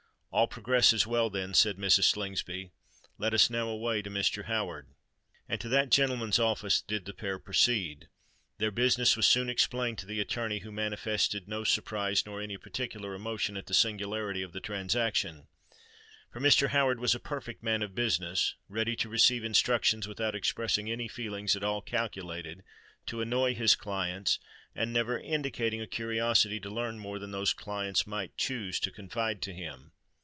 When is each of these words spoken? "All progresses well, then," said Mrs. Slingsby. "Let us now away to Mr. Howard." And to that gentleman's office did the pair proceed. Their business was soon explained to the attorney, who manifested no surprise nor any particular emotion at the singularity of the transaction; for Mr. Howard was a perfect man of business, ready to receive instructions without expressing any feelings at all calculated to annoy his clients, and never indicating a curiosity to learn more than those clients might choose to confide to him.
"All 0.33 0.47
progresses 0.47 1.05
well, 1.05 1.29
then," 1.29 1.53
said 1.53 1.75
Mrs. 1.75 2.05
Slingsby. 2.05 2.71
"Let 3.17 3.33
us 3.33 3.49
now 3.49 3.67
away 3.67 4.01
to 4.01 4.09
Mr. 4.09 4.45
Howard." 4.45 4.87
And 5.49 5.59
to 5.59 5.67
that 5.67 5.91
gentleman's 5.91 6.39
office 6.39 6.81
did 6.81 7.03
the 7.03 7.11
pair 7.13 7.37
proceed. 7.37 8.07
Their 8.57 8.71
business 8.71 9.17
was 9.17 9.25
soon 9.27 9.49
explained 9.49 9.97
to 9.97 10.05
the 10.05 10.21
attorney, 10.21 10.59
who 10.59 10.71
manifested 10.71 11.49
no 11.49 11.65
surprise 11.65 12.25
nor 12.25 12.39
any 12.39 12.55
particular 12.55 13.13
emotion 13.13 13.57
at 13.57 13.65
the 13.65 13.73
singularity 13.73 14.41
of 14.41 14.53
the 14.53 14.61
transaction; 14.61 15.47
for 16.31 16.39
Mr. 16.39 16.69
Howard 16.69 17.01
was 17.01 17.13
a 17.13 17.19
perfect 17.19 17.61
man 17.61 17.81
of 17.81 17.93
business, 17.93 18.55
ready 18.69 18.95
to 18.95 19.09
receive 19.09 19.43
instructions 19.43 20.07
without 20.07 20.33
expressing 20.33 20.89
any 20.89 21.09
feelings 21.09 21.57
at 21.57 21.63
all 21.63 21.81
calculated 21.81 22.63
to 23.07 23.19
annoy 23.19 23.53
his 23.53 23.75
clients, 23.75 24.39
and 24.73 24.93
never 24.93 25.19
indicating 25.19 25.81
a 25.81 25.87
curiosity 25.87 26.57
to 26.57 26.69
learn 26.69 26.97
more 26.97 27.19
than 27.19 27.31
those 27.31 27.53
clients 27.53 28.07
might 28.07 28.37
choose 28.37 28.79
to 28.79 28.91
confide 28.91 29.41
to 29.41 29.51
him. 29.51 29.91